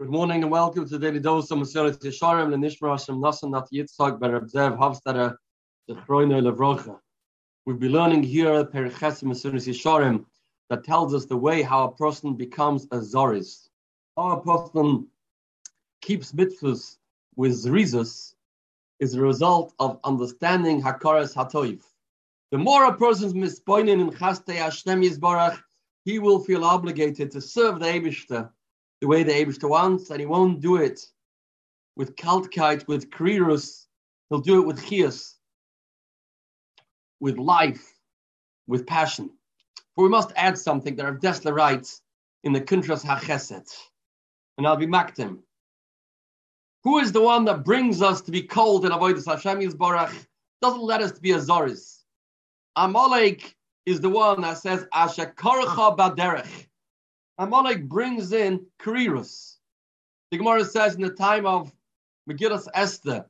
[0.00, 3.50] Good morning and welcome to the Daily Dose of Mesilas Yesharim and Nishmar Hashem Nasan
[3.50, 5.36] Nat Yitzchak Ben Reb Zev Havstara
[5.88, 6.98] the Chroino Levrocha.
[7.66, 10.24] We'll be learning here Periches Mesilas Yesharim
[10.70, 13.68] that tells us the way how a person becomes a Zoris.
[14.16, 15.06] How a person
[16.00, 16.96] keeps mitzvahs
[17.36, 18.32] with Zrizus
[19.00, 21.82] is a result of understanding Hakaras Hatoiv.
[22.52, 25.60] The more a person's mispoinen in Chaste Hashem Yisbarach,
[26.06, 28.48] he will feel obligated to serve the Eibishter
[29.00, 31.00] the way the Abishta wants, and he won't do it
[31.96, 33.86] with kaltkite, with karirus.
[34.28, 35.34] He'll do it with chias,
[37.18, 37.94] with life,
[38.66, 39.30] with passion.
[39.94, 42.00] For we must add something that Rav Dessler writes
[42.44, 43.68] in the Kuntras HaChesed,
[44.56, 45.38] and I'll be maktim.
[46.84, 50.14] Who is the one that brings us to be cold in Avodah Hashem Yisborach,
[50.62, 51.98] doesn't let us to be a Zoris.
[52.76, 56.66] Amalek is the one that says, Asha Korcha Baderech.
[57.40, 59.56] Amalek brings in Karirus.
[60.30, 61.72] The Gemara says in the time of
[62.28, 63.24] Megillas Esther,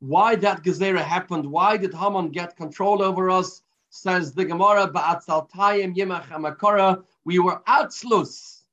[0.00, 3.62] why that Gezerah happened, why did Haman get control over us?
[3.88, 8.64] Says the Gemara, Ba'atzaltayim Yimach Amakara, we were atzlus.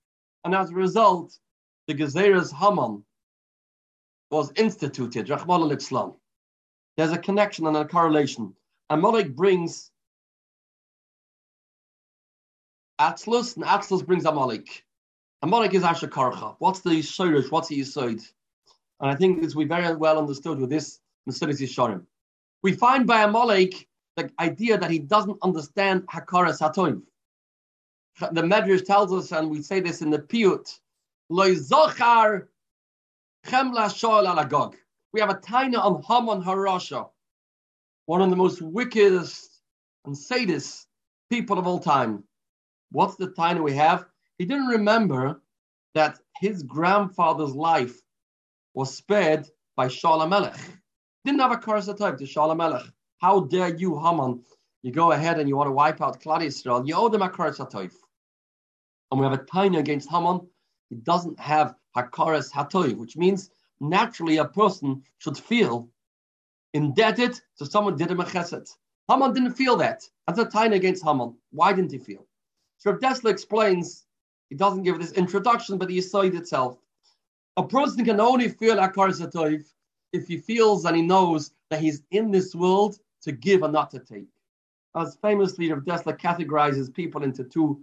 [0.43, 1.39] And as a result,
[1.87, 3.05] the Gezerah's Haman
[4.29, 6.15] was instituted, Rahman al-Islam.
[6.97, 8.53] There's a connection and a correlation.
[8.89, 9.90] Amalek brings
[13.01, 14.85] Atzlus, and Atzlus brings Amalek.
[15.41, 16.55] Amalek is Asher Karcha.
[16.59, 17.49] What's the Shirish?
[17.49, 18.21] What's the Yisoid?
[18.99, 22.05] And I think this we very well understood with this Mesilas Yesharim.
[22.61, 27.01] We find by Amalek the idea that he doesn't understand Hakaras Hatoiv.
[28.19, 30.79] The Medrash tells us, and we say this in the Piyut,
[31.29, 32.49] Loi Zochar
[33.47, 34.75] Chemla Shoel Alagog.
[35.11, 37.09] We have a taina on Haman Harasha,
[38.05, 39.49] one of the most wickedest
[40.05, 40.87] and sadist
[41.31, 42.23] people of all time.
[42.91, 44.05] What's the time we have?
[44.37, 45.41] He didn't remember
[45.93, 47.97] that his grandfather's life
[48.73, 50.55] was spared by Shaul.
[51.25, 52.91] Didn't have a curse time to Shaul.
[53.19, 54.43] How dare you, Haman?
[54.83, 56.87] You go ahead and you want to wipe out Klal Yisrael.
[56.87, 57.93] You owe them hakaras hatoif.
[59.11, 60.47] And we have a taina against Haman.
[60.89, 65.89] He doesn't have hakaras hatoif, which means naturally a person should feel
[66.73, 68.69] indebted to someone did him a chesed.
[69.07, 70.01] Haman didn't feel that.
[70.25, 71.35] That's a taina against Haman.
[71.51, 72.25] Why didn't he feel?
[72.81, 74.07] So Dessler explains,
[74.49, 76.79] he doesn't give this introduction, but the side itself.
[77.55, 79.63] A person can only feel Akar Satoif
[80.13, 83.91] if he feels and he knows that he's in this world to give and not
[83.91, 84.25] to take.
[84.95, 87.79] As famously, Rav Dessler categorizes people into two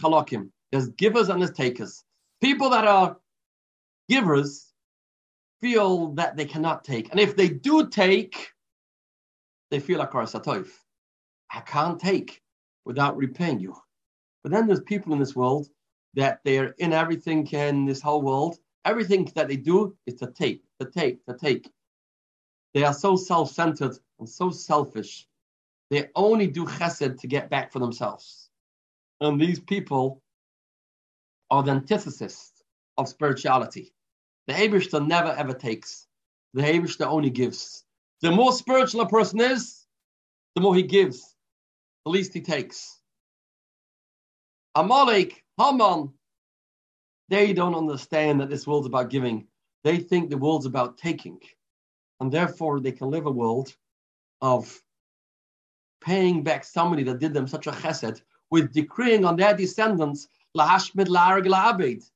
[0.00, 0.48] halakim.
[0.72, 2.02] There's givers and there's takers.
[2.40, 3.18] People that are
[4.08, 4.72] givers
[5.60, 7.10] feel that they cannot take.
[7.10, 8.48] And if they do take,
[9.70, 10.70] they feel Akar Satoif.
[11.52, 12.40] I can't take
[12.86, 13.76] without repaying you.
[14.42, 15.68] But then there's people in this world
[16.14, 18.58] that they're in everything in this whole world.
[18.84, 21.70] Everything that they do is to take, to take, to take.
[22.72, 25.26] They are so self-centered and so selfish.
[25.90, 28.48] They only do chesed to get back for themselves.
[29.20, 30.22] And these people
[31.50, 32.52] are the antithesis
[32.96, 33.92] of spirituality.
[34.46, 36.06] The Abishta never ever takes.
[36.54, 37.84] The Abishta only gives.
[38.22, 39.86] The more spiritual a person is,
[40.54, 41.36] the more he gives,
[42.04, 42.99] the least he takes.
[44.74, 46.12] Amalek, Haman,
[47.28, 49.46] they don't understand that this world's about giving.
[49.84, 51.40] They think the world's about taking.
[52.20, 53.74] And therefore, they can live a world
[54.40, 54.80] of
[56.00, 61.08] paying back somebody that did them such a chesed with decreeing on their descendants, lahashmid
[61.08, 62.08] la'arg la'abed.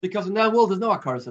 [0.00, 1.26] Because in that world, there's no Akaras.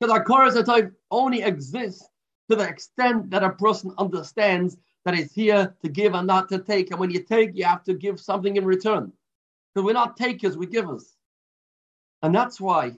[0.00, 2.08] Because Akaras only exists
[2.50, 6.58] to the extent that a person understands that it's here to give and not to
[6.58, 6.90] take.
[6.90, 9.12] And when you take, you have to give something in return.
[9.82, 11.16] We're not takers, we're givers.
[12.22, 12.96] And that's why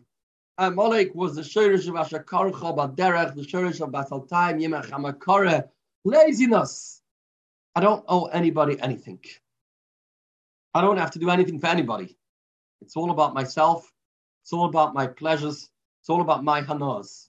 [0.59, 5.69] Amalek was the Shirish of Ashakarcha Baderech, the Shirish of Batal Time, Yimach.
[6.05, 7.03] Laziness.
[7.75, 9.21] I don't owe anybody anything.
[10.75, 12.17] I don't have to do anything for anybody.
[12.81, 13.93] It's all about myself.
[14.43, 15.71] It's all about my pleasures.
[16.01, 17.29] It's all about my hanas.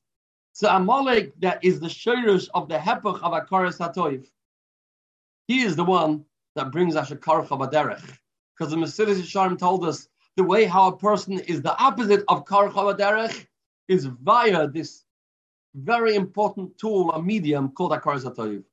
[0.53, 4.25] So Amalek, that is the shirish of the hepach of Akaras Hatoiv.
[5.47, 6.25] He is the one
[6.55, 8.17] that brings Ashakarcha Baderech.
[8.61, 12.45] Because the Mesilas Yesharim told us the way how a person is the opposite of
[12.45, 13.47] Kar Derech
[13.87, 15.03] is via this
[15.73, 18.63] very important tool, a medium called Akar Satoiv.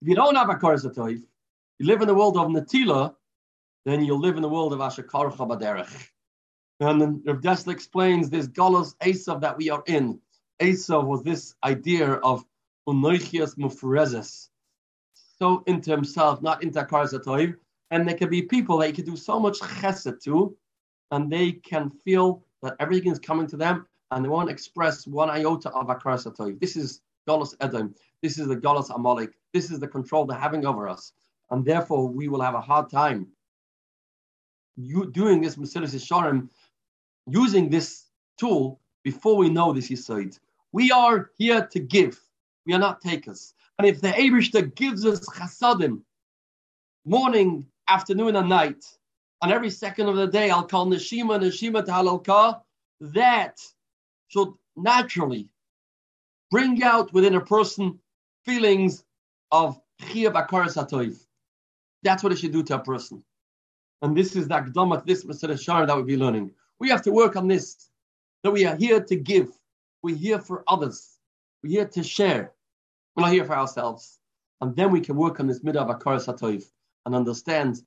[0.00, 1.22] If you don't have Akar Satoiv,
[1.78, 3.14] you live in the world of Natila,
[3.84, 6.08] then you'll live in the world of Ashakar Derech.
[6.80, 10.20] And then Rav Dessler explains this Golos Esav that we are in.
[10.58, 12.46] Esav was this idea of
[12.88, 14.48] Unoichias Mufrezes.
[15.38, 17.56] So into himself, not into Akar Satoiv,
[17.90, 20.56] and there can be people that you can do so much chesed to,
[21.10, 25.30] and they can feel that everything is coming to them, and they won't express one
[25.30, 27.94] iota of Akaras This is Golos Edom.
[28.22, 29.34] This is the Golos Amalek.
[29.52, 31.12] This is the control they're having over us.
[31.50, 33.28] And therefore, we will have a hard time
[34.76, 36.48] you, doing this Mesilas Yesharim,
[37.26, 38.06] using this
[38.38, 40.38] tool before we know this Yisoid.
[40.72, 42.20] We are here to give.
[42.66, 43.54] We are not takers.
[43.78, 46.02] And if the Abishta gives us chasadim,
[47.04, 48.84] morning, afternoon, and night,
[49.42, 52.60] on every second of the day, I'll call Neshima, Neshima Tahalka,
[53.00, 53.60] that
[54.28, 55.48] should naturally
[56.50, 57.98] bring out within a person
[58.44, 59.04] feelings
[59.50, 61.26] of Chiyav Akaras.
[62.02, 63.22] That's what it should do to a person.
[64.02, 66.50] And this is the Akdamat, this Mesilas Yesharim that we'll be learning.
[66.78, 67.88] We have to work on this,
[68.42, 69.48] that we are here to give.
[70.02, 71.18] We're here for others.
[71.62, 72.52] We're here to share.
[73.16, 74.18] We're not here for ourselves.
[74.60, 76.28] And then we can work on this midah of Akaras
[77.06, 77.82] and understand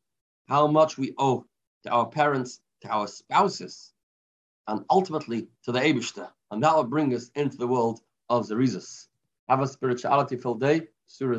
[0.48, 1.46] how much we owe
[1.84, 3.94] to our parents, to our spouses,
[4.68, 6.30] and ultimately to the Abishta.
[6.52, 9.08] And that will bring us into the world of Zerizus.
[9.50, 10.82] Have a spirituality filled day.
[11.08, 11.36] Surah's